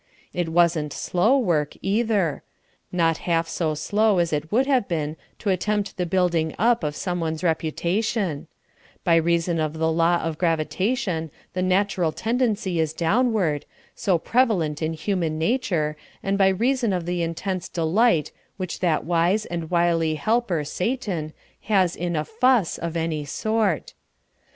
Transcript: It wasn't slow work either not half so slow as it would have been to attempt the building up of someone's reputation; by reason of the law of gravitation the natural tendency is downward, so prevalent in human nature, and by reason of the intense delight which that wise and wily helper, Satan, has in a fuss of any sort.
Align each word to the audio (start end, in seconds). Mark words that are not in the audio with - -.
It 0.33 0.49
wasn't 0.49 0.93
slow 0.93 1.37
work 1.37 1.77
either 1.83 2.41
not 2.91 3.19
half 3.29 3.47
so 3.47 3.75
slow 3.75 4.17
as 4.17 4.33
it 4.33 4.51
would 4.51 4.65
have 4.65 4.87
been 4.87 5.15
to 5.37 5.51
attempt 5.51 5.95
the 5.95 6.07
building 6.07 6.55
up 6.57 6.83
of 6.83 6.95
someone's 6.95 7.43
reputation; 7.43 8.47
by 9.03 9.15
reason 9.17 9.59
of 9.59 9.73
the 9.77 9.91
law 9.91 10.17
of 10.23 10.39
gravitation 10.39 11.29
the 11.53 11.61
natural 11.61 12.11
tendency 12.11 12.79
is 12.79 12.93
downward, 12.93 13.67
so 13.93 14.17
prevalent 14.17 14.81
in 14.81 14.93
human 14.93 15.37
nature, 15.37 15.95
and 16.23 16.35
by 16.35 16.47
reason 16.47 16.93
of 16.93 17.05
the 17.05 17.21
intense 17.21 17.69
delight 17.69 18.31
which 18.57 18.79
that 18.79 19.05
wise 19.05 19.45
and 19.45 19.69
wily 19.69 20.15
helper, 20.15 20.63
Satan, 20.63 21.31
has 21.65 21.95
in 21.95 22.15
a 22.15 22.25
fuss 22.25 22.79
of 22.79 22.97
any 22.97 23.23
sort. 23.23 23.93